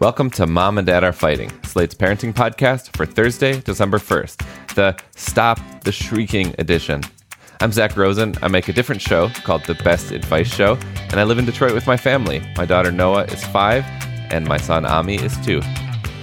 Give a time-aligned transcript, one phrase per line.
[0.00, 4.96] Welcome to Mom and Dad Are Fighting, Slate's parenting podcast for Thursday, December 1st, the
[5.16, 7.02] Stop the Shrieking edition.
[7.60, 8.36] I'm Zak Rosen.
[8.40, 10.78] I make a different show called The Best Advice Show,
[11.10, 12.40] and I live in Detroit with my family.
[12.56, 13.84] My daughter Noah is five,
[14.30, 15.62] and my son Ami is two.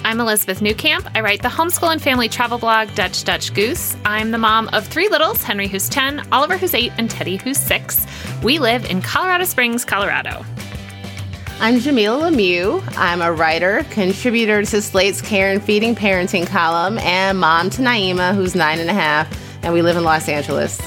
[0.06, 1.12] I'm Elizabeth Newcamp.
[1.14, 3.98] I write the homeschool and family travel blog Dutch Dutch Goose.
[4.06, 7.58] I'm the mom of three littles Henry, who's 10, Oliver, who's 8, and Teddy, who's
[7.58, 8.06] 6.
[8.42, 10.46] We live in Colorado Springs, Colorado.
[11.62, 12.84] I'm Jamilah Lemieux.
[12.98, 18.36] I'm a writer, contributor to Slate's Care and Feeding Parenting column, and mom to Naima,
[18.36, 20.78] who's nine and a half, and we live in Los Angeles.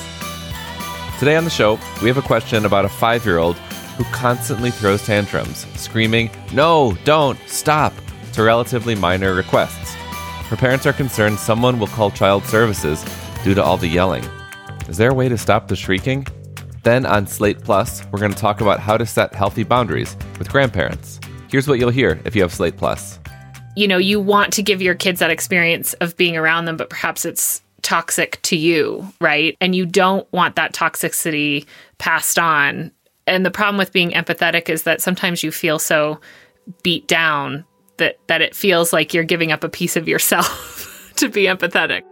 [1.18, 3.56] Today on the show, we have a question about a five year old
[3.96, 7.94] who constantly throws tantrums, screaming, No, don't, stop,
[8.34, 9.94] to relatively minor requests.
[9.94, 13.02] Her parents are concerned someone will call child services
[13.42, 14.24] due to all the yelling.
[14.86, 16.26] Is there a way to stop the shrieking?
[16.88, 20.48] Then on Slate Plus, we're going to talk about how to set healthy boundaries with
[20.48, 21.20] grandparents.
[21.50, 23.18] Here's what you'll hear if you have Slate Plus.
[23.76, 26.88] You know, you want to give your kids that experience of being around them, but
[26.88, 29.54] perhaps it's toxic to you, right?
[29.60, 31.66] And you don't want that toxicity
[31.98, 32.90] passed on.
[33.26, 36.18] And the problem with being empathetic is that sometimes you feel so
[36.82, 37.66] beat down
[37.98, 42.04] that that it feels like you're giving up a piece of yourself to be empathetic.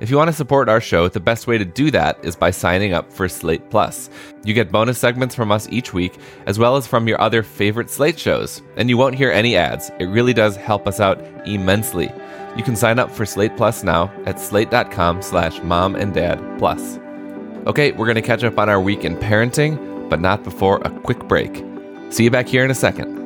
[0.00, 2.50] If you want to support our show, the best way to do that is by
[2.50, 4.10] signing up for Slate Plus.
[4.44, 7.88] You get bonus segments from us each week, as well as from your other favorite
[7.88, 9.90] Slate shows, and you won't hear any ads.
[9.98, 12.12] It really does help us out immensely.
[12.56, 16.98] You can sign up for Slate Plus now at slate.com slash mom and dad plus.
[17.66, 20.90] Okay, we're going to catch up on our week in parenting, but not before a
[21.00, 21.64] quick break.
[22.10, 23.25] See you back here in a second.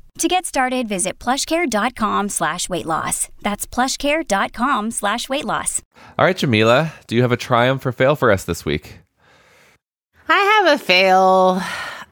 [0.21, 3.29] To get started, visit plushcare.com slash weight loss.
[3.41, 5.81] That's plushcare.com slash weight loss.
[6.19, 8.99] All right, Jamilah, do you have a triumph or fail for us this week?
[10.29, 11.59] I have a fail.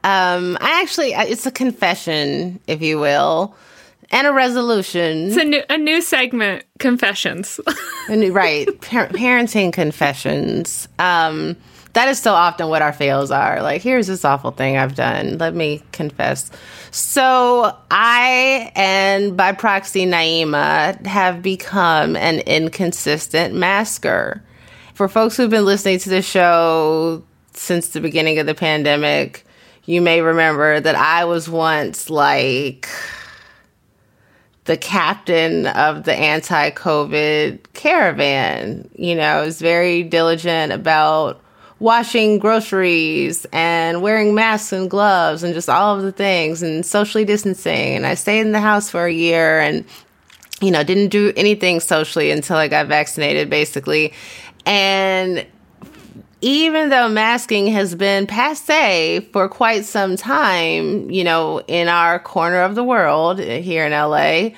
[0.02, 3.54] Um, I actually, it's a confession, if you will,
[4.10, 5.28] and a resolution.
[5.28, 7.60] It's a new, a new segment, confessions.
[8.08, 10.88] new, right, par- parenting confessions.
[10.98, 11.56] Um,
[11.92, 13.62] that is so often what our fails are.
[13.62, 15.38] Like, here's this awful thing I've done.
[15.38, 16.50] Let me confess.
[16.90, 24.42] So, I and by proxy, Naima have become an inconsistent masker.
[24.94, 29.46] For folks who've been listening to the show since the beginning of the pandemic,
[29.84, 32.88] you may remember that I was once like
[34.64, 38.88] the captain of the anti COVID caravan.
[38.94, 41.42] You know, I was very diligent about
[41.80, 47.24] washing groceries and wearing masks and gloves and just all of the things and socially
[47.24, 47.96] distancing.
[47.96, 49.84] And I stayed in the house for a year and,
[50.60, 54.12] you know, didn't do anything socially until I got vaccinated, basically.
[54.66, 55.46] And
[56.42, 62.60] even though masking has been passe for quite some time, you know, in our corner
[62.62, 64.50] of the world here in LA,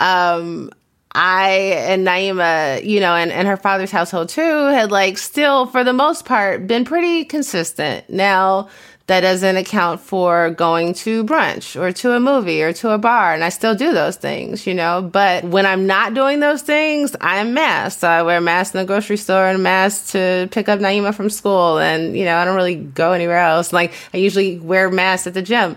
[0.00, 0.70] um,
[1.14, 1.48] I
[1.86, 5.92] and Naima, you know, and, and her father's household too, had like still, for the
[5.92, 8.10] most part, been pretty consistent.
[8.10, 8.68] Now,
[9.06, 13.34] that doesn't account for going to brunch or to a movie or to a bar.
[13.34, 15.02] And I still do those things, you know.
[15.02, 18.00] But when I'm not doing those things, I'm masked.
[18.00, 20.80] So I wear a mask in the grocery store and a mask to pick up
[20.80, 21.78] Naima from school.
[21.78, 23.74] And, you know, I don't really go anywhere else.
[23.74, 25.76] Like, I usually wear masks at the gym.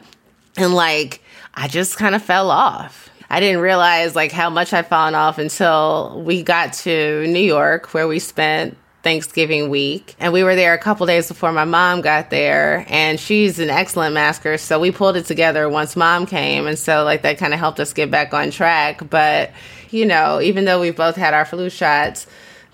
[0.56, 1.22] And, like,
[1.54, 3.10] I just kind of fell off.
[3.30, 7.94] I didn't realize, like, how much I'd fallen off until we got to New York,
[7.94, 10.16] where we spent Thanksgiving week.
[10.20, 12.86] And we were there a couple days before my mom got there.
[12.90, 14.58] And she's an excellent masker.
[14.58, 16.68] So we pulled it together once mom came.
[16.68, 19.10] And so, like, that kind of helped us get back on track.
[19.10, 19.52] But,
[19.90, 22.28] you know, even though we've both had our flu shots,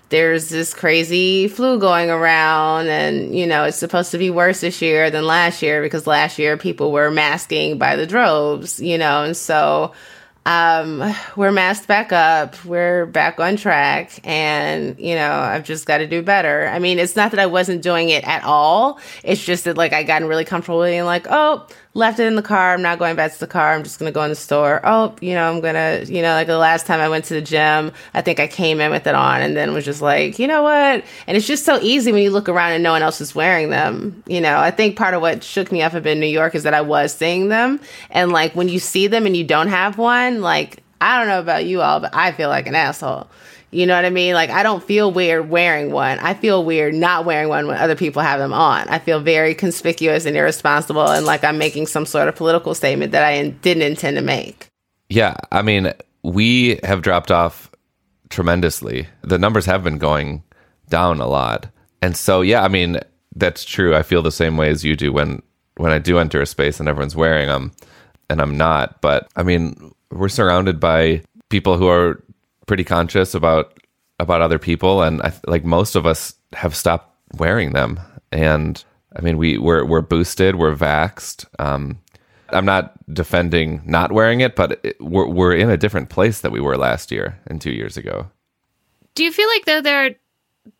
[0.08, 4.80] there's this crazy flu going around and you know it's supposed to be worse this
[4.82, 9.24] year than last year because last year people were masking by the droves you know
[9.24, 9.92] and so
[10.46, 12.62] um, we're masked back up.
[12.64, 14.20] We're back on track.
[14.24, 16.68] And, you know, I've just got to do better.
[16.68, 19.00] I mean, it's not that I wasn't doing it at all.
[19.22, 22.42] It's just that, like, I gotten really comfortable being like, oh, left it in the
[22.42, 22.74] car.
[22.74, 23.72] I'm not going back to the car.
[23.72, 24.80] I'm just going to go in the store.
[24.82, 27.34] Oh, you know, I'm going to, you know, like the last time I went to
[27.34, 30.38] the gym, I think I came in with it on and then was just like,
[30.40, 31.04] you know what?
[31.26, 33.70] And it's just so easy when you look around and no one else is wearing
[33.70, 34.22] them.
[34.26, 36.56] You know, I think part of what shook me up a bit in New York
[36.56, 37.80] is that I was seeing them.
[38.10, 41.40] And like when you see them and you don't have one, like, I don't know
[41.40, 43.28] about you all, but I feel like an asshole.
[43.74, 44.34] You know what I mean?
[44.34, 46.20] Like, I don't feel weird wearing one.
[46.20, 48.88] I feel weird not wearing one when other people have them on.
[48.88, 53.10] I feel very conspicuous and irresponsible and like I'm making some sort of political statement
[53.12, 54.68] that I didn't intend to make.
[55.08, 55.34] Yeah.
[55.50, 55.92] I mean,
[56.22, 57.68] we have dropped off
[58.30, 59.08] tremendously.
[59.22, 60.44] The numbers have been going
[60.88, 61.66] down a lot.
[62.00, 63.00] And so, yeah, I mean,
[63.34, 63.96] that's true.
[63.96, 65.42] I feel the same way as you do when
[65.78, 67.72] when I do enter a space and everyone's wearing them
[68.30, 69.00] and I'm not.
[69.00, 72.22] But I mean, we're surrounded by people who are
[72.66, 73.78] pretty conscious about
[74.20, 77.98] about other people, and I, like most of us have stopped wearing them.
[78.30, 78.82] And
[79.16, 81.46] I mean, we we're we're boosted, we're vaxed.
[81.58, 81.98] Um,
[82.50, 86.52] I'm not defending not wearing it, but it, we're we're in a different place that
[86.52, 88.30] we were last year and two years ago.
[89.14, 90.10] Do you feel like though there are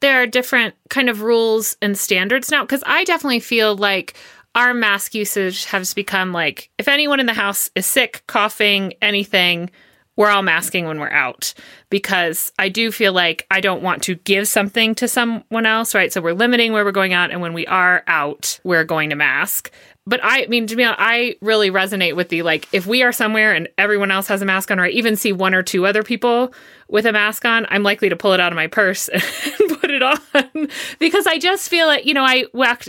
[0.00, 2.62] there are different kind of rules and standards now?
[2.62, 4.14] Because I definitely feel like
[4.54, 9.70] our mask usage has become like if anyone in the house is sick, coughing, anything,
[10.16, 11.54] we're all masking when we're out
[11.90, 16.12] because I do feel like I don't want to give something to someone else, right?
[16.12, 19.16] So we're limiting where we're going out, and when we are out, we're going to
[19.16, 19.70] mask
[20.06, 23.12] but I, mean, to be honest, I really resonate with the like, if we are
[23.12, 25.86] somewhere and everyone else has a mask on, or I even see one or two
[25.86, 26.52] other people
[26.88, 29.08] with a mask on, I'm likely to pull it out of my purse
[29.60, 29.73] and
[30.04, 30.68] on
[30.98, 32.44] because I just feel like, you know, I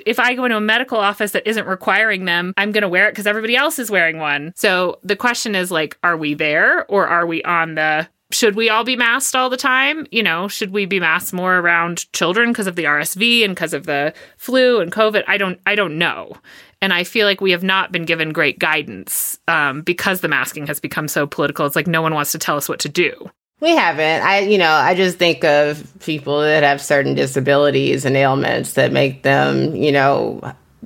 [0.05, 3.07] if I go into a medical office that isn't requiring them, I'm going to wear
[3.07, 4.53] it because everybody else is wearing one.
[4.55, 8.69] So the question is like, are we there or are we on the should we
[8.69, 10.07] all be masked all the time?
[10.11, 13.73] You know, should we be masked more around children because of the RSV and because
[13.73, 15.23] of the flu and COVID?
[15.27, 16.33] I don't, I don't know.
[16.81, 20.67] And I feel like we have not been given great guidance um, because the masking
[20.67, 21.65] has become so political.
[21.65, 23.29] It's like no one wants to tell us what to do.
[23.61, 24.23] We haven't.
[24.23, 28.91] I, you know, I just think of people that have certain disabilities and ailments that
[28.91, 30.41] make them, you know,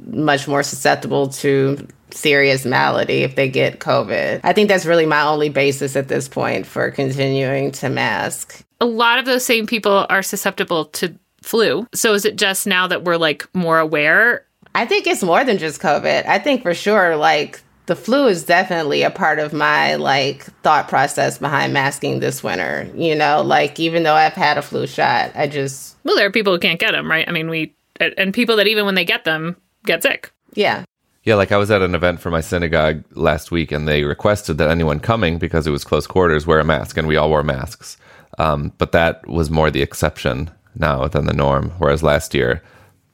[0.08, 4.42] much more susceptible to serious malady if they get COVID.
[4.44, 8.64] I think that's really my only basis at this point for continuing to mask.
[8.82, 11.88] A lot of those same people are susceptible to flu.
[11.94, 14.46] So is it just now that we're like more aware
[14.76, 16.26] I think it's more than just COVID.
[16.26, 20.88] I think for sure, like, the flu is definitely a part of my like thought
[20.88, 22.88] process behind masking this winter.
[22.94, 26.32] You know, like even though I've had a flu shot, I just well, there are
[26.32, 27.28] people who can't get them, right?
[27.28, 30.32] I mean, we and people that even when they get them get sick.
[30.54, 30.86] Yeah.
[31.24, 34.60] Yeah, like I was at an event for my synagogue last week, and they requested
[34.60, 37.44] that anyone coming, because it was close quarters, wear a mask, and we all wore
[37.44, 37.98] masks.
[38.38, 41.72] Um, but that was more the exception now than the norm.
[41.78, 42.64] Whereas last year,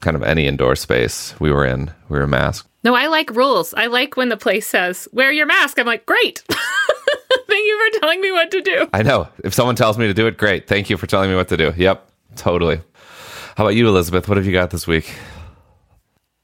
[0.02, 2.70] kind of any indoor space we were in, we were masked.
[2.86, 3.74] No, I like rules.
[3.74, 5.80] I like when the place says, wear your mask.
[5.80, 6.44] I'm like, great.
[7.48, 8.88] Thank you for telling me what to do.
[8.94, 9.28] I know.
[9.44, 10.68] If someone tells me to do it, great.
[10.68, 11.74] Thank you for telling me what to do.
[11.76, 12.78] Yep, totally.
[13.58, 14.30] How about you, Elizabeth?
[14.30, 15.12] What have you got this week?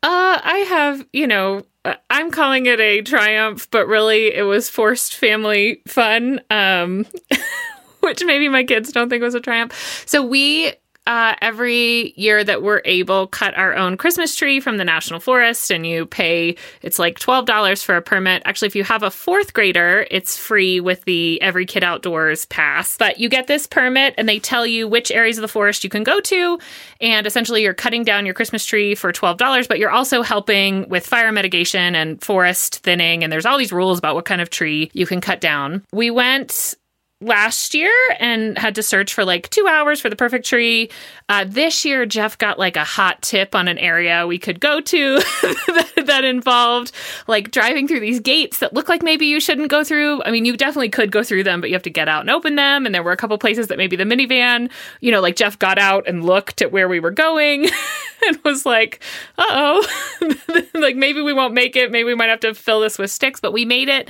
[0.02, 4.68] Uh, I have, you know, uh, I'm calling it a triumph, but really it was
[4.68, 6.42] forced family fun.
[6.50, 7.06] Um,
[8.02, 10.04] which maybe my kids don't think was a triumph.
[10.08, 10.74] So we
[11.08, 15.72] uh, every year that we're able cut our own christmas tree from the national forest
[15.72, 18.42] and you pay it's like $12 for a permit.
[18.46, 22.98] Actually if you have a fourth grader it's free with the every kid outdoors pass.
[22.98, 25.90] But you get this permit and they tell you which areas of the forest you
[25.90, 26.60] can go to.
[27.00, 31.06] And essentially you're cutting down your christmas tree for $12 but you're also helping with
[31.06, 33.24] fire mitigation and forest thinning.
[33.24, 35.84] And there's all these rules about what kind of tree you can cut down.
[35.92, 36.76] We went
[37.22, 40.90] last year and had to search for like two hours for the perfect tree.
[41.30, 44.82] Uh, this year, Jeff got like a hot tip on an area we could go
[44.82, 46.92] to that, that involved
[47.28, 50.24] like driving through these gates that look like maybe you shouldn't go through.
[50.24, 52.30] I mean, you definitely could go through them, but you have to get out and
[52.30, 52.86] open them.
[52.86, 55.78] And there were a couple places that maybe the minivan, you know, like Jeff got
[55.78, 57.70] out and looked at where we were going
[58.28, 59.04] and was like,
[59.38, 61.92] uh oh, like maybe we won't make it.
[61.92, 64.10] Maybe we might have to fill this with sticks, but we made it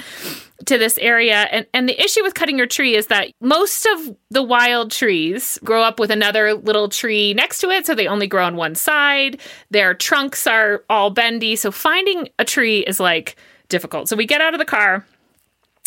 [0.65, 1.47] to this area.
[1.51, 5.59] And, and the issue with cutting your tree is that most of the wild trees
[5.63, 7.85] grow up with another little tree next to it.
[7.85, 9.39] So they only grow on one side.
[9.69, 11.55] Their trunks are all bendy.
[11.55, 13.35] So finding a tree is like
[13.69, 14.09] difficult.
[14.09, 15.05] So we get out of the car.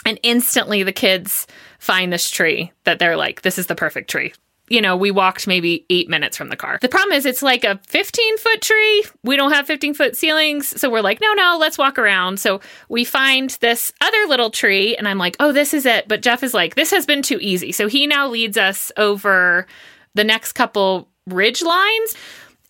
[0.07, 1.47] And instantly the kids
[1.79, 4.35] find this tree that they're like, this is the perfect tree
[4.69, 6.79] you know, we walked maybe eight minutes from the car.
[6.81, 9.05] The problem is it's like a 15 foot tree.
[9.23, 10.81] We don't have 15 foot ceilings.
[10.81, 12.41] So we're like, no, no, let's walk around.
[12.41, 16.09] So we find this other little tree and I'm like, oh, this is it.
[16.09, 17.73] But Jeff is like, this has been too easy.
[17.73, 19.67] So he now leads us over
[20.15, 22.15] the next couple ridge lines.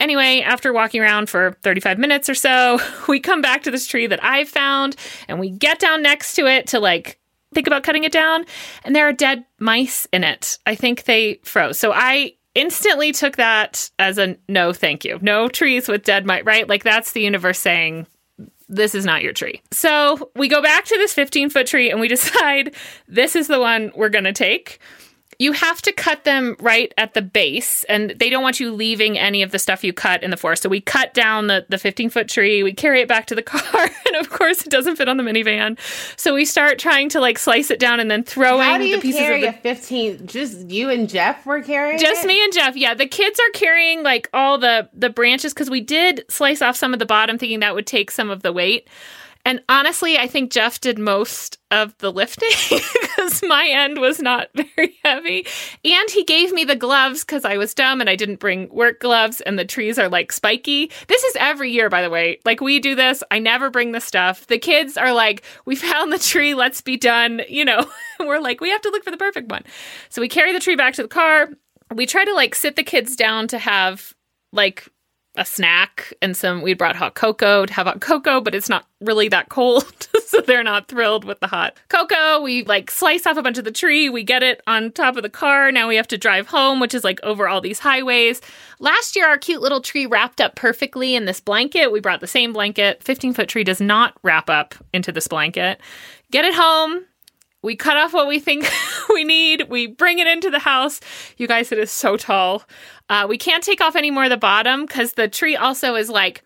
[0.00, 4.08] Anyway, after walking around for 35 minutes or so, we come back to this tree
[4.08, 4.96] that I found
[5.28, 7.20] and we get down next to it to like
[7.54, 8.44] think about cutting it down,
[8.84, 10.58] and there are dead mice in it.
[10.66, 11.78] I think they froze.
[11.78, 15.18] So I instantly took that as a no, thank you.
[15.22, 16.68] No trees with dead mice, right?
[16.68, 18.06] Like that's the universe saying,
[18.68, 19.62] this is not your tree.
[19.72, 22.74] So we go back to this 15 foot tree and we decide
[23.08, 24.80] this is the one we're going to take
[25.44, 29.18] you have to cut them right at the base and they don't want you leaving
[29.18, 30.62] any of the stuff you cut in the forest.
[30.62, 33.42] So we cut down the, the 15 foot tree we carry it back to the
[33.52, 35.78] car and of course it doesn't fit on the minivan.
[36.18, 38.96] So we start trying to like slice it down and then throwing How do you
[38.96, 42.26] the pieces carry of the a 15 just you and jeff were carrying just it?
[42.26, 42.94] me and jeff yeah.
[42.94, 46.94] The kids are carrying like all the the branches because we did slice off some
[46.94, 48.88] of the bottom thinking that would take some of the weight
[49.44, 52.48] and honestly, I think Jeff did most of the lifting
[53.00, 55.46] because my end was not very heavy.
[55.84, 59.00] And he gave me the gloves because I was dumb and I didn't bring work
[59.00, 60.90] gloves and the trees are like spiky.
[61.08, 62.38] This is every year, by the way.
[62.46, 64.46] Like we do this, I never bring the stuff.
[64.46, 67.42] The kids are like, we found the tree, let's be done.
[67.48, 67.86] You know,
[68.20, 69.64] we're like, we have to look for the perfect one.
[70.08, 71.50] So we carry the tree back to the car.
[71.94, 74.14] We try to like sit the kids down to have
[74.52, 74.88] like
[75.36, 78.86] a snack and some we brought hot cocoa to have hot cocoa but it's not
[79.00, 82.40] really that cold so they're not thrilled with the hot cocoa.
[82.40, 85.22] We like slice off a bunch of the tree we get it on top of
[85.22, 85.72] the car.
[85.72, 88.40] Now we have to drive home which is like over all these highways.
[88.78, 91.90] Last year our cute little tree wrapped up perfectly in this blanket.
[91.90, 93.02] We brought the same blanket.
[93.02, 95.80] 15 foot tree does not wrap up into this blanket.
[96.30, 97.04] Get it home
[97.64, 98.70] we cut off what we think
[99.08, 99.68] we need.
[99.68, 101.00] We bring it into the house.
[101.38, 102.62] You guys, it is so tall.
[103.08, 106.10] Uh, we can't take off any more of the bottom because the tree also is
[106.10, 106.44] like,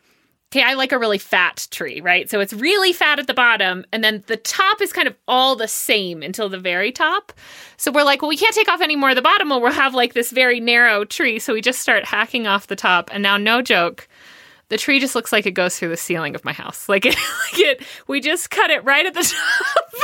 [0.50, 2.30] okay, I like a really fat tree, right?
[2.30, 5.56] So it's really fat at the bottom, and then the top is kind of all
[5.56, 7.32] the same until the very top.
[7.76, 9.72] So we're like, well, we can't take off any more of the bottom, or we'll
[9.72, 11.38] have like this very narrow tree.
[11.38, 14.08] So we just start hacking off the top, and now, no joke,
[14.70, 16.88] the tree just looks like it goes through the ceiling of my house.
[16.88, 19.22] Like it, like it we just cut it right at the
[19.66, 19.94] top.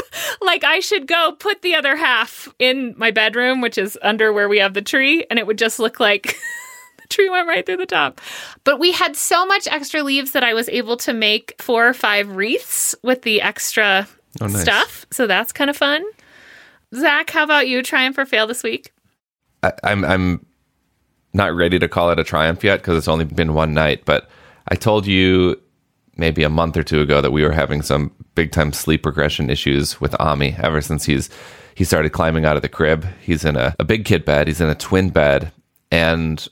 [0.41, 4.49] like I should go put the other half in my bedroom, which is under where
[4.49, 6.37] we have the tree, and it would just look like
[7.03, 8.21] the tree went right through the top.
[8.65, 11.95] But we had so much extra leaves that I was able to make four or
[11.95, 14.09] five wreaths with the extra
[14.41, 14.63] Oh, nice.
[14.63, 15.07] stuff.
[15.13, 16.03] So that's kind of fun.
[16.93, 17.83] Zak, how about you?
[17.83, 18.93] Triumph or fail this week?
[19.63, 20.47] I, I'm I'm
[21.33, 24.05] not ready to call it a triumph yet because it's only been one night.
[24.05, 24.29] But
[24.69, 25.61] I told you
[26.17, 29.51] maybe a month or two ago that we were having some big time sleep regression
[29.51, 31.29] issues with Ami ever since he's
[31.75, 33.05] he started climbing out of the crib.
[33.21, 34.47] He's in a, a big kid bed.
[34.47, 35.51] He's in a twin bed,
[35.91, 36.47] and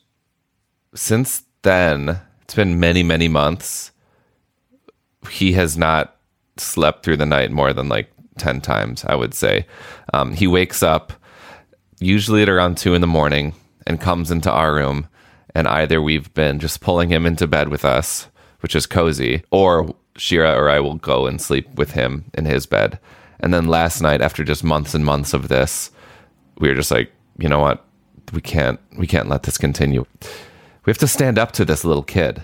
[0.94, 3.92] since then it's been many many months.
[5.30, 6.16] He has not
[6.56, 9.66] slept through the night more than like 10 times, I would say.
[10.12, 11.12] Um, he wakes up
[12.00, 13.54] usually at around two in the morning
[13.86, 15.08] and comes into our room.
[15.54, 18.28] And either we've been just pulling him into bed with us,
[18.60, 22.66] which is cozy, or Shira or I will go and sleep with him in his
[22.66, 22.98] bed.
[23.40, 25.90] And then last night, after just months and months of this,
[26.58, 27.84] we were just like, you know what?
[28.32, 30.06] We can't, we can't let this continue.
[30.84, 32.42] We have to stand up to this little kid.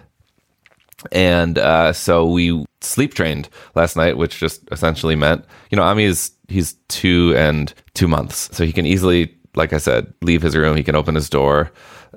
[1.13, 6.05] And uh, so we sleep trained last night, which just essentially meant, you know, Ami
[6.05, 10.57] is he's two and two months, so he can easily, like I said, leave his
[10.57, 10.77] room.
[10.77, 11.71] He can open his door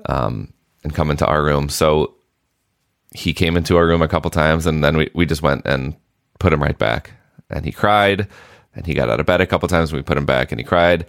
[0.06, 1.68] um, and come into our room.
[1.68, 2.14] So
[3.14, 5.96] he came into our room a couple times, and then we we just went and
[6.38, 7.12] put him right back.
[7.50, 8.28] And he cried,
[8.74, 9.90] and he got out of bed a couple times.
[9.90, 11.06] And we put him back, and he cried,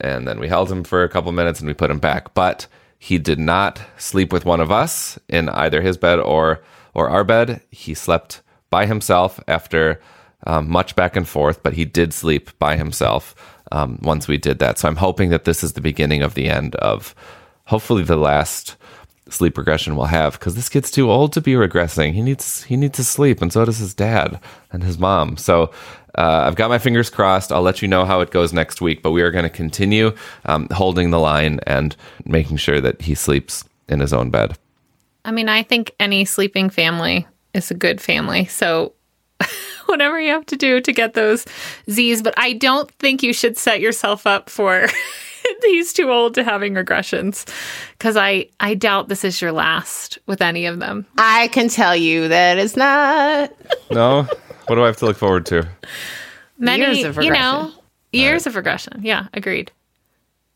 [0.00, 2.34] and then we held him for a couple minutes, and we put him back.
[2.34, 2.66] But
[2.98, 6.62] he did not sleep with one of us in either his bed or
[6.94, 7.60] or our bed.
[7.70, 10.00] He slept by himself after
[10.46, 13.34] um, much back and forth, but he did sleep by himself
[13.70, 14.78] um, once we did that.
[14.78, 17.14] So I'm hoping that this is the beginning of the end of
[17.66, 18.76] hopefully the last
[19.32, 22.12] sleep regression we'll have because this kid's too old to be regressing.
[22.12, 25.36] He needs he needs to sleep, and so does his dad and his mom.
[25.36, 25.70] So
[26.16, 27.52] uh, I've got my fingers crossed.
[27.52, 29.02] I'll let you know how it goes next week.
[29.02, 33.14] But we are going to continue um, holding the line and making sure that he
[33.14, 34.56] sleeps in his own bed.
[35.24, 38.46] I mean, I think any sleeping family is a good family.
[38.46, 38.92] So
[39.86, 41.46] whatever you have to do to get those
[41.90, 44.86] Z's, but I don't think you should set yourself up for
[45.62, 47.46] he's too old to having regressions
[47.98, 51.06] because I I doubt this is your last with any of them.
[51.18, 53.52] I can tell you that it's not.
[53.90, 54.22] No,
[54.68, 55.68] what do I have to look forward to?
[56.58, 57.80] Many, Years of you know, regression.
[58.12, 59.00] years of regression.
[59.02, 59.70] Yeah, agreed.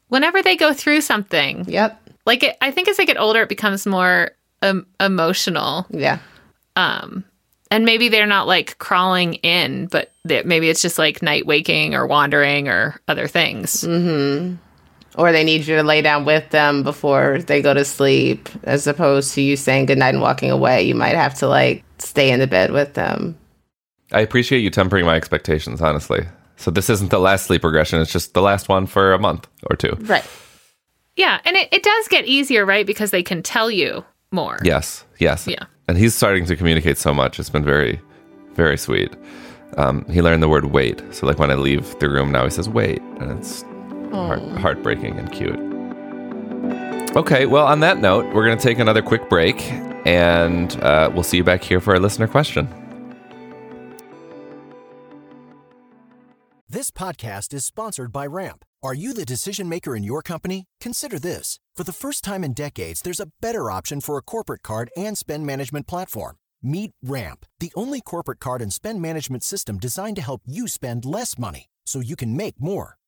[0.09, 2.01] Whenever they go through something, Yep.
[2.25, 4.31] like it, I think as they get older, it becomes more
[4.63, 5.85] um, emotional.
[5.91, 6.19] Yeah.
[6.77, 7.25] Um,
[7.71, 11.95] and maybe they're not like crawling in, but they, maybe it's just like night waking
[11.95, 13.83] or wandering or other things.
[15.17, 18.87] Or they need you to lay down with them before they go to sleep, as
[18.87, 20.83] opposed to you saying goodnight and walking away.
[20.83, 23.37] You might have to like stay in the bed with them.
[24.13, 26.27] I appreciate you tempering my expectations, honestly.
[26.57, 29.47] So this isn't the last sleep regression; it's just the last one for a month
[29.71, 29.97] or two.
[30.01, 30.25] Right.
[31.17, 32.87] Yeah, and it, it does get easier, right?
[32.87, 34.59] Because they can tell you more.
[34.63, 35.47] Yes, yes.
[35.47, 35.65] Yeah.
[35.89, 37.41] And he's starting to communicate so much.
[37.41, 38.01] It's been very,
[38.55, 39.13] very sweet.
[39.77, 41.03] Um, he learned the word wait.
[41.13, 43.01] So, like when I leave the room now, he says wait.
[43.21, 43.65] And it's
[44.13, 45.59] heart, heartbreaking and cute.
[47.17, 49.61] Okay, well, on that note, we're going to take another quick break
[50.07, 52.69] and uh, we'll see you back here for our listener question.
[56.69, 58.65] This podcast is sponsored by Ramp.
[58.83, 60.67] Are you the decision maker in your company?
[60.81, 61.59] Consider this.
[61.75, 65.17] For the first time in decades, there's a better option for a corporate card and
[65.17, 66.37] spend management platform.
[66.63, 71.05] Meet Ramp, the only corporate card and spend management system designed to help you spend
[71.05, 72.99] less money so you can make more.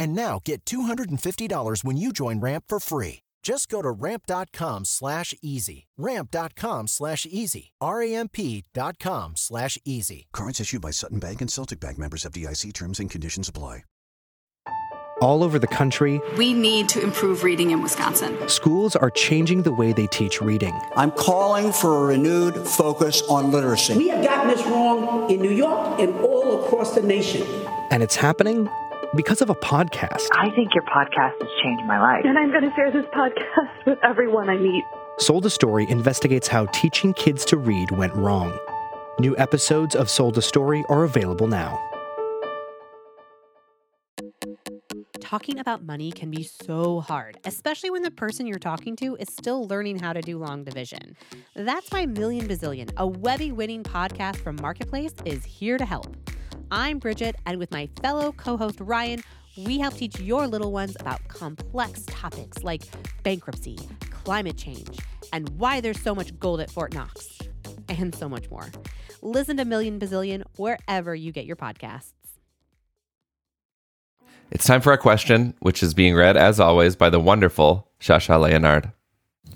[0.00, 3.20] And now get $250 when you join Ramp for free.
[3.42, 5.88] Just go to ramp.com slash easy.
[5.98, 7.72] Ramp.com slash easy.
[7.82, 10.26] R-A-M-P dot com slash easy.
[10.32, 13.84] Cards issued by Sutton Bank and Celtic Bank members FDIC terms and conditions apply.
[15.20, 18.48] All over the country, We need to improve reading in Wisconsin.
[18.48, 20.74] schools are changing the way they teach reading.
[20.96, 23.98] I'm calling for a renewed focus on literacy.
[23.98, 27.46] We have gotten this wrong in New York and all across the nation.
[27.90, 28.66] And it's happening
[29.14, 30.28] because of a podcast.
[30.34, 32.24] I think your podcast has changed my life.
[32.24, 34.84] And I'm going to share this podcast with everyone I meet.
[35.18, 38.56] Sold a Story investigates how teaching kids to read went wrong.
[39.18, 41.86] New episodes of Sold a Story are available now.
[45.20, 49.28] Talking about money can be so hard, especially when the person you're talking to is
[49.30, 51.16] still learning how to do long division.
[51.54, 56.16] That's why Million Bazillion, a Webby winning podcast from Marketplace, is here to help.
[56.70, 59.22] I'm Bridget, and with my fellow co host Ryan,
[59.56, 62.82] we help teach your little ones about complex topics like
[63.24, 63.78] bankruptcy,
[64.10, 64.98] climate change,
[65.32, 67.38] and why there's so much gold at Fort Knox,
[67.88, 68.70] and so much more.
[69.20, 72.12] Listen to Million Bazillion wherever you get your podcasts.
[74.52, 78.40] It's time for our question, which is being read, as always, by the wonderful Shasha
[78.40, 78.92] Leonard.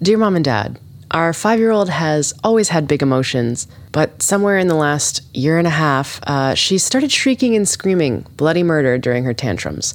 [0.03, 0.79] Dear Mom and Dad,
[1.11, 5.59] our five year old has always had big emotions, but somewhere in the last year
[5.59, 9.95] and a half, uh, she started shrieking and screaming bloody murder during her tantrums.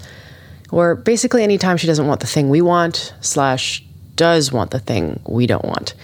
[0.71, 3.83] Or basically, anytime she doesn't want the thing we want, slash,
[4.15, 5.95] does want the thing we don't want.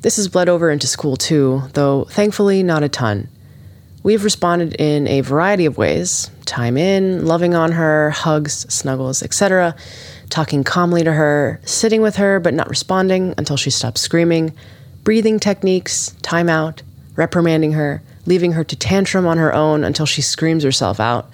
[0.00, 3.28] This has bled over into school too, though thankfully not a ton.
[4.02, 9.76] We've responded in a variety of ways time in, loving on her, hugs, snuggles, etc.,
[10.32, 14.52] talking calmly to her, sitting with her but not responding until she stops screaming,
[15.04, 16.82] breathing techniques, time out,
[17.16, 21.28] reprimanding her, leaving her to tantrum on her own until she screams herself out,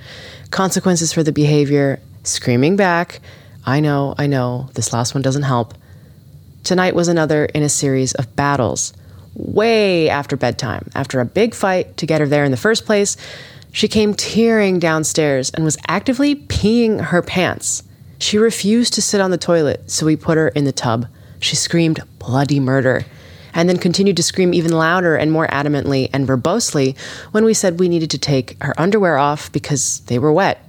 [0.50, 3.20] consequences for the behavior, screaming back,
[3.64, 5.74] I know, I know, this last one doesn't help.
[6.64, 8.92] Tonight was another in a series of battles.
[9.34, 13.16] Way after bedtime, after a big fight to get her there in the first place,
[13.70, 17.84] she came tearing downstairs and was actively peeing her pants.
[18.18, 21.06] She refused to sit on the toilet, so we put her in the tub.
[21.40, 23.04] She screamed bloody murder,
[23.54, 26.96] and then continued to scream even louder and more adamantly and verbosely
[27.30, 30.64] when we said we needed to take her underwear off because they were wet.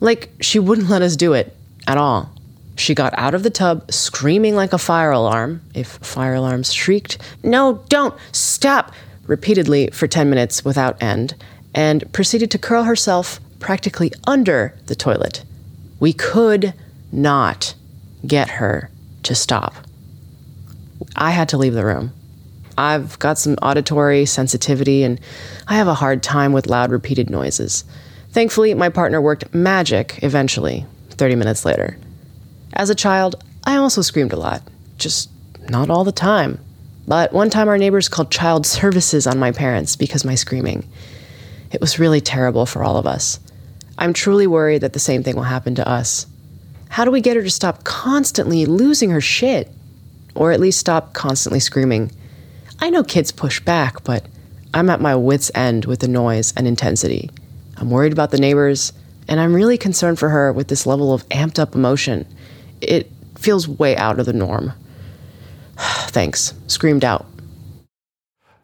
[0.00, 2.30] Like she wouldn't let us do it at all.
[2.76, 7.18] She got out of the tub screaming like a fire alarm, if fire alarms shrieked,
[7.42, 8.92] No, don't, stop,
[9.26, 11.34] repeatedly for 10 minutes without end,
[11.74, 15.42] and proceeded to curl herself practically under the toilet.
[16.00, 16.74] We could
[17.12, 17.74] not
[18.26, 18.90] get her
[19.22, 19.74] to stop.
[21.14, 22.12] I had to leave the room.
[22.78, 25.20] I've got some auditory sensitivity and
[25.66, 27.84] I have a hard time with loud, repeated noises.
[28.30, 31.96] Thankfully, my partner worked magic eventually, 30 minutes later.
[32.74, 34.62] As a child, I also screamed a lot,
[34.98, 35.30] just
[35.70, 36.58] not all the time.
[37.08, 40.86] But one time, our neighbors called child services on my parents because my screaming.
[41.72, 43.40] It was really terrible for all of us.
[43.98, 46.26] I'm truly worried that the same thing will happen to us.
[46.88, 49.70] How do we get her to stop constantly losing her shit?
[50.34, 52.10] Or at least stop constantly screaming?
[52.78, 54.26] I know kids push back, but
[54.74, 57.30] I'm at my wits' end with the noise and intensity.
[57.78, 58.92] I'm worried about the neighbors,
[59.28, 62.26] and I'm really concerned for her with this level of amped up emotion.
[62.80, 64.72] It feels way out of the norm.
[65.76, 66.52] Thanks.
[66.66, 67.26] Screamed out.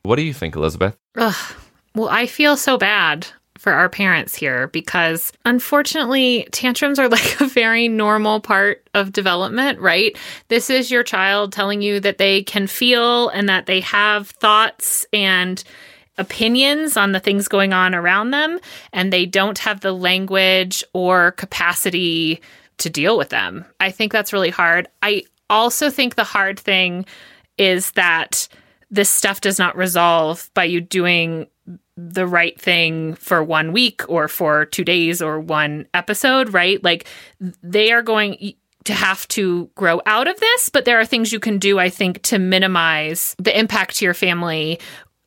[0.03, 0.97] What do you think, Elizabeth?
[1.17, 1.55] Ugh.
[1.95, 3.27] Well, I feel so bad
[3.63, 9.79] for our parents here because unfortunately, tantrums are like a very normal part of development,
[9.79, 10.19] right?
[10.49, 15.07] This is your child telling you that they can feel and that they have thoughts
[15.13, 15.63] and
[16.19, 18.59] opinions on the things going on around them,
[18.93, 22.43] and they don't have the language or capacity
[22.79, 23.65] to deal with them.
[23.79, 24.89] I think that's really hard.
[25.03, 27.07] I also think the hard thing
[27.59, 28.49] is that
[28.91, 31.47] this stuff does not resolve by you doing
[31.97, 36.83] the right thing for one week or for two days or one episode, right?
[36.83, 37.07] Like
[37.63, 41.39] they are going to have to grow out of this, but there are things you
[41.39, 44.81] can do, I think, to minimize the impact to your family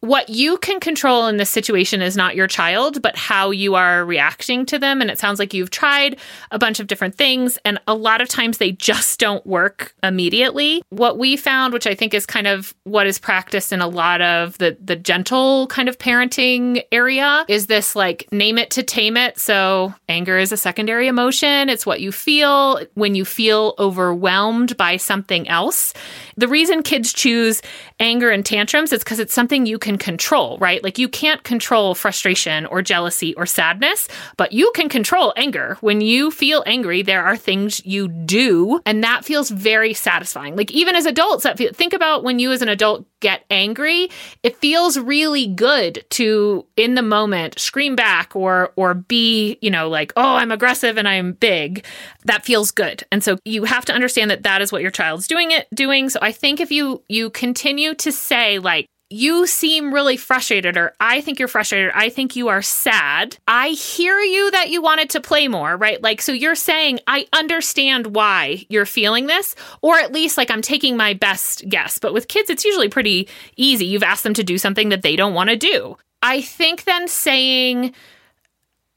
[0.05, 4.05] what you can control in this situation is not your child, but how you are
[4.05, 5.01] reacting to them.
[5.01, 6.17] And it sounds like you've tried
[6.51, 10.83] a bunch of different things, and a lot of times they just don't work immediately.
[10.89, 14.21] What we found, which I think is kind of what is practiced in a lot
[14.21, 19.17] of the the gentle kind of parenting area, is this like name it to tame
[19.17, 19.39] it.
[19.39, 21.69] So anger is a secondary emotion.
[21.69, 25.93] It's what you feel when you feel overwhelmed by something else.
[26.37, 27.61] The reason kids choose
[27.99, 30.83] anger and tantrums is because it's something you can control, right?
[30.83, 35.77] Like you can't control frustration or jealousy or sadness, but you can control anger.
[35.81, 40.55] When you feel angry, there are things you do, and that feels very satisfying.
[40.55, 44.09] Like even as adults, that feel, think about when you as an adult get angry,
[44.43, 49.87] it feels really good to in the moment scream back or or be, you know,
[49.89, 51.85] like, "Oh, I'm aggressive and I'm big."
[52.25, 53.03] That feels good.
[53.11, 56.09] And so you have to understand that that is what your child's doing it doing.
[56.09, 60.93] So I think if you you continue to say like you seem really frustrated, or
[60.99, 63.37] I think you're frustrated, I think you are sad.
[63.47, 66.01] I hear you that you wanted to play more, right?
[66.01, 70.63] Like, so you're saying, I understand why you're feeling this, or at least like I'm
[70.63, 71.99] taking my best guess.
[71.99, 73.85] But with kids, it's usually pretty easy.
[73.85, 75.97] You've asked them to do something that they don't want to do.
[76.23, 77.93] I think then saying,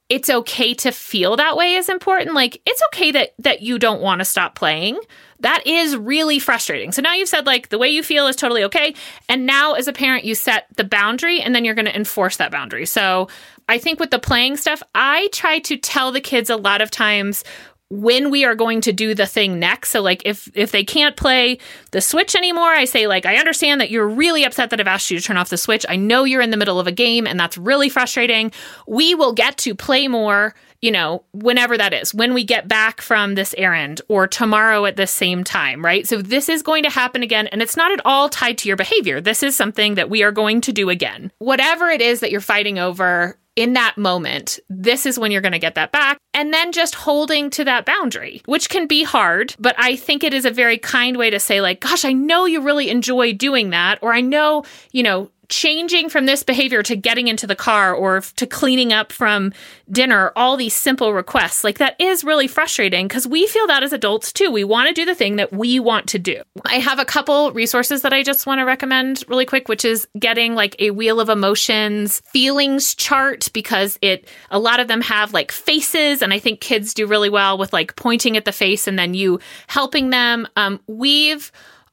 [0.09, 2.35] it's okay to feel that way is important.
[2.35, 4.99] Like it's okay that that you don't want to stop playing.
[5.41, 6.93] That is really frustrating.
[6.93, 8.95] So now you've said like the way you feel is totally okay.
[9.29, 12.37] And now as a parent, you set the boundary and then you're going to enforce
[12.37, 12.87] that boundary.
[12.87, 13.29] So
[13.69, 16.91] I think with the playing stuff, I try to tell the kids a lot of
[16.91, 17.45] times
[17.91, 19.91] when we are going to do the thing next.
[19.91, 21.59] So like if if they can't play
[21.91, 25.11] the Switch anymore, I say like I understand that you're really upset that I've asked
[25.11, 25.87] you to turn off the Switch.
[25.89, 28.53] I know you're in the middle of a game and that's really frustrating.
[28.87, 32.15] We will get to play more, you know, whenever that is.
[32.15, 36.07] When we get back from this errand or tomorrow at the same time, right?
[36.07, 38.77] So this is going to happen again and it's not at all tied to your
[38.77, 39.21] behavior.
[39.21, 41.33] This is something that we are going to do again.
[41.39, 45.51] Whatever it is that you're fighting over, in that moment, this is when you're going
[45.51, 46.17] to get that back.
[46.33, 50.33] And then just holding to that boundary, which can be hard, but I think it
[50.33, 53.71] is a very kind way to say, like, gosh, I know you really enjoy doing
[53.71, 53.99] that.
[54.01, 54.63] Or I know,
[54.93, 59.13] you know, changing from this behavior to getting into the car or to cleaning up
[59.13, 59.53] from
[59.91, 63.93] dinner, all these simple requests, like that is really frustrating because we feel that as
[63.93, 64.51] adults too.
[64.51, 66.43] We want to do the thing that we want to do.
[66.67, 70.07] I have a couple resources that I just want to recommend really quick, which is
[70.19, 75.33] getting like a wheel of emotions feelings chart because it, a lot of them have
[75.33, 76.23] like faces.
[76.23, 79.15] And I think kids do really well with like pointing at the face and then
[79.15, 80.47] you helping them.
[80.57, 81.51] Um, we've,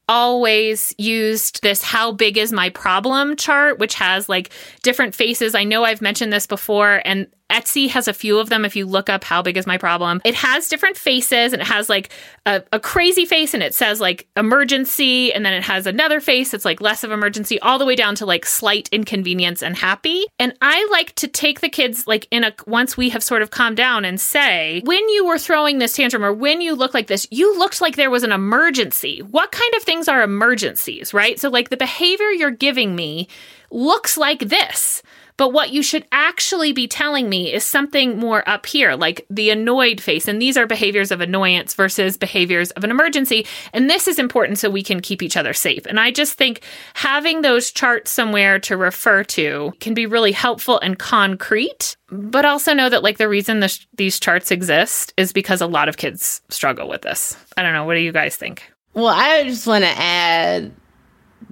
[0.07, 4.51] always used this how big is my problem chart which has like
[4.83, 5.55] different faces.
[5.55, 8.85] I know i've mentioned this before and Etsy has a few of them if you
[8.85, 10.19] look up how big is my problem.
[10.25, 12.09] It has different faces and it has like
[12.45, 16.51] a, a, crazy face and it says like emergency and then it has another face
[16.51, 20.25] that's like less of emergency all the way down to like slight inconvenience and happy.
[20.39, 23.51] And I like to take the kids like in a once we have sort of
[23.51, 27.07] calmed down and say, when you were throwing this tantrum or when you look like
[27.07, 29.21] this, you looked like there was an emergency.
[29.21, 31.39] What kind of things are emergencies, right?
[31.39, 33.27] So like the behavior you're giving me
[33.69, 35.03] looks like this.
[35.37, 39.49] But what you should actually be telling me is something more up here, like the
[39.49, 40.27] annoyed face.
[40.27, 43.45] And these are behaviors of annoyance versus behaviors of an emergency.
[43.73, 45.85] And this is important so we can keep each other safe.
[45.85, 46.61] And I just think
[46.93, 51.97] having those charts somewhere to refer to can be really helpful and concrete.
[52.09, 55.89] But also know that, like, the reason this, these charts exist is because a lot
[55.89, 57.35] of kids struggle with this.
[57.57, 57.83] I don't know.
[57.83, 58.63] What do you guys think?
[58.93, 60.71] Well, I just want to add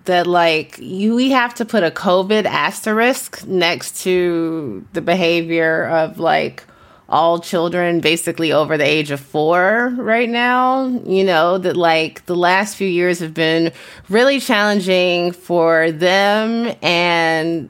[0.06, 6.20] that like you we have to put a covid asterisk next to the behavior of
[6.20, 6.64] like
[7.10, 12.36] all children basically over the age of 4 right now you know that like the
[12.36, 13.72] last few years have been
[14.10, 17.70] really challenging for them and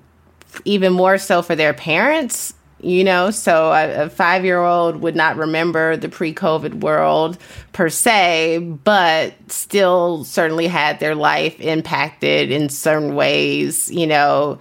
[0.65, 3.32] even more so for their parents you know?
[3.32, 7.38] So a, a five year old would not remember the pre-covid world
[7.72, 14.60] per se but still certainly had their life impacted in certain ways you know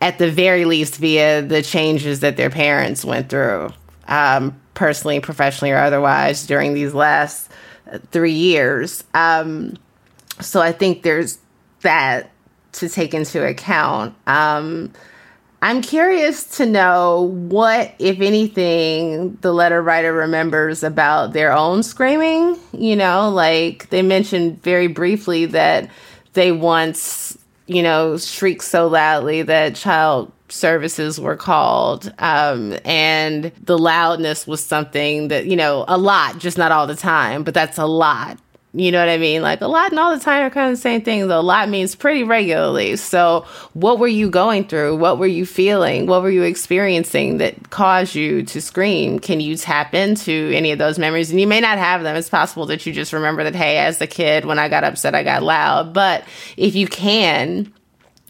[0.00, 3.70] at the very least via the changes that their parents went through
[4.08, 7.50] um, personally professionally or otherwise during these last
[8.10, 9.04] three years.
[9.14, 9.78] Um,
[10.40, 11.38] so i think there's
[11.80, 12.30] that
[12.72, 14.14] to take into account.
[14.26, 14.92] Um,
[15.62, 22.58] I'm curious to know what, if anything, the letter writer remembers about their own screaming.
[22.72, 25.90] You know, like they mentioned very briefly that
[26.34, 32.12] they once, you know, shrieked so loudly that child services were called.
[32.18, 36.94] Um, and the loudness was something that, you know, a lot, just not all the
[36.94, 38.38] time, but that's a lot.
[38.74, 39.40] You know what I mean?
[39.40, 41.26] Like a lot and all the time are kind of the same thing.
[41.28, 42.96] Though a lot means pretty regularly.
[42.96, 44.96] So, what were you going through?
[44.96, 46.06] What were you feeling?
[46.06, 49.18] What were you experiencing that caused you to scream?
[49.18, 51.30] Can you tap into any of those memories?
[51.30, 52.16] And you may not have them.
[52.16, 55.14] It's possible that you just remember that, hey, as a kid, when I got upset,
[55.14, 55.94] I got loud.
[55.94, 56.24] But
[56.58, 57.72] if you can,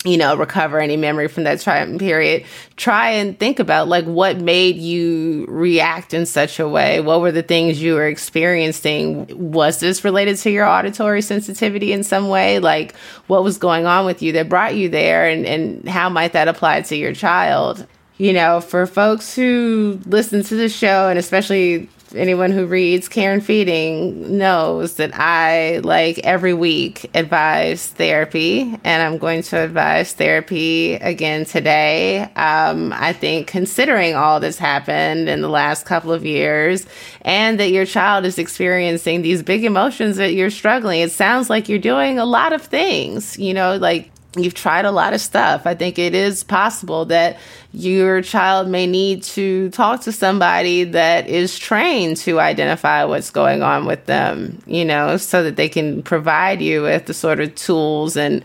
[0.06, 2.44] you know, recover any memory from that time period,
[2.76, 7.00] try and think about like what made you react in such a way.
[7.00, 9.52] What were the things you were experiencing?
[9.52, 12.58] Was this related to your auditory sensitivity in some way?
[12.60, 12.94] Like
[13.26, 16.48] what was going on with you that brought you there and, and how might that
[16.48, 17.86] apply to your child?
[18.18, 23.32] You know, for folks who listen to the show and especially anyone who reads Care
[23.32, 30.12] and Feeding knows that I, like every week, advise therapy, and I'm going to advise
[30.12, 32.22] therapy again today.
[32.34, 36.86] Um, I think considering all that's happened in the last couple of years
[37.22, 41.68] and that your child is experiencing these big emotions that you're struggling, it sounds like
[41.68, 45.66] you're doing a lot of things, you know, like you've tried a lot of stuff.
[45.66, 47.38] I think it is possible that
[47.72, 53.62] your child may need to talk to somebody that is trained to identify what's going
[53.62, 57.54] on with them, you know, so that they can provide you with the sort of
[57.54, 58.44] tools and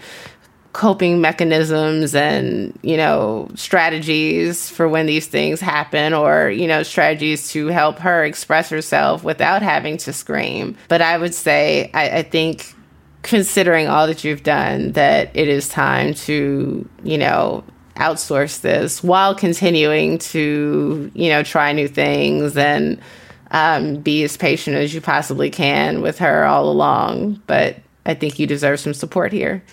[0.73, 7.49] coping mechanisms and you know strategies for when these things happen or you know strategies
[7.49, 12.23] to help her express herself without having to scream but i would say I, I
[12.23, 12.73] think
[13.23, 17.63] considering all that you've done, that it is time to, you know,
[17.95, 22.99] outsource this while continuing to, you know, try new things and
[23.51, 27.41] um, be as patient as you possibly can with her all along.
[27.47, 29.63] But I think you deserve some support here.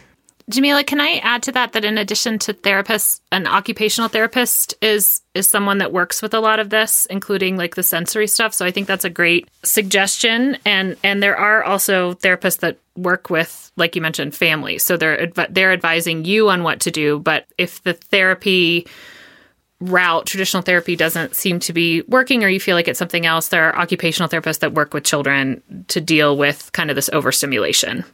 [0.51, 5.21] Jamilah, can I add to that that in addition to therapists, an occupational therapist is
[5.35, 8.55] is someone that works with a lot of this, including like the sensory stuff.
[8.55, 10.57] So I think that's a great suggestion.
[10.65, 14.83] And and there are also therapists that work with, like you mentioned, families.
[14.83, 17.19] So they're they're advising you on what to do.
[17.19, 18.87] But if the therapy
[19.81, 23.49] route, traditional therapy doesn't seem to be working, or you feel like it's something else,
[23.49, 28.05] there are occupational therapists that work with children to deal with kind of this overstimulation.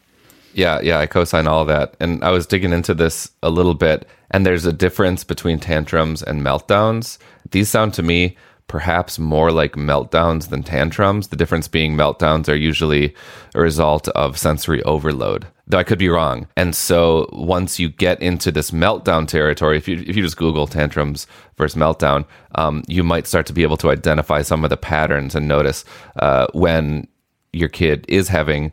[0.55, 1.97] Yeah, yeah, I co-sign all that.
[2.01, 6.23] And I was digging into this a little bit, and there's a difference between tantrums
[6.23, 7.19] and meltdowns.
[7.51, 8.37] These sound to me
[8.67, 11.29] perhaps more like meltdowns than tantrums.
[11.29, 13.15] The difference being meltdowns are usually
[13.55, 15.47] a result of sensory overload.
[15.67, 16.47] Though I could be wrong.
[16.57, 20.67] And so once you get into this meltdown territory, if you if you just Google
[20.67, 24.77] tantrums versus meltdown, um, you might start to be able to identify some of the
[24.77, 25.85] patterns and notice
[26.17, 27.07] uh, when
[27.53, 28.73] your kid is having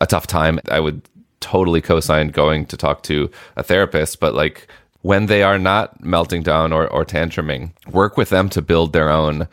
[0.00, 0.60] a tough time.
[0.70, 1.02] I would
[1.40, 4.68] totally co-sign going to talk to a therapist, but like
[5.02, 9.10] when they are not melting down or, or tantruming, work with them to build their
[9.10, 9.48] own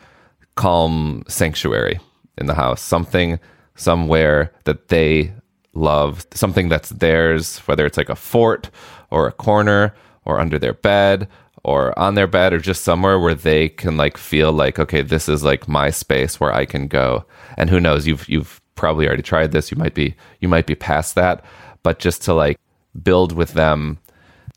[0.56, 2.00] calm sanctuary
[2.36, 3.38] in the house, something
[3.74, 5.32] somewhere that they
[5.72, 8.70] love, something that's theirs, whether it's like a fort
[9.10, 11.28] or a corner or under their bed
[11.64, 15.28] or on their bed or just somewhere where they can like feel like okay this
[15.28, 17.24] is like my space where I can go.
[17.56, 19.70] And who knows you've you've probably already tried this.
[19.70, 21.44] You might be you might be past that
[21.82, 22.58] but just to like
[23.02, 23.98] build with them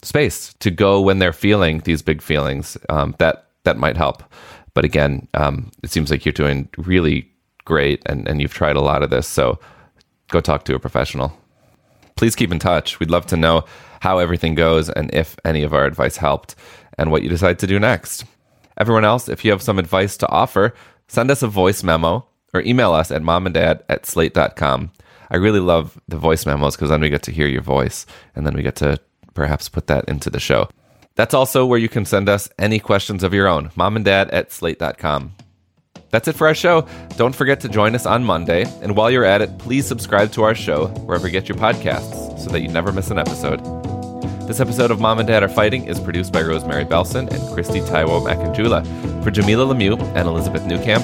[0.04, 4.24] space to go when they're feeling these big feelings um, that that might help.
[4.74, 7.30] But again um, it seems like you're doing really
[7.66, 9.60] great and, and you've tried a lot of this so
[10.30, 11.36] go talk to a professional.
[12.16, 13.00] Please keep in touch.
[13.00, 13.66] We'd love to know
[14.02, 16.56] how everything goes and if any of our advice helped
[16.98, 18.26] and what you decide to do next.
[18.78, 20.74] Everyone else, if you have some advice to offer,
[21.08, 24.92] send us a voice memo or email us at momanddad at slate.com.
[25.30, 28.46] I really love the voice memos because then we get to hear your voice and
[28.46, 29.00] then we get to
[29.34, 30.70] perhaps put that into the show.
[31.16, 35.34] That's also where you can send us any questions of your own, momanddad at slate.com.
[36.10, 36.86] That's it for our show.
[37.16, 38.66] Don't forget to join us on Monday.
[38.82, 42.38] And while you're at it, please subscribe to our show wherever you get your podcasts
[42.40, 43.60] so that you never miss an episode.
[44.46, 47.80] This episode of Mom and Dad Are Fighting is produced by Rosemary Belson and Christy
[47.80, 48.84] Taiwo Makanjula.
[49.24, 51.04] For Jamilah Lemieux and Elizabeth Newcamp,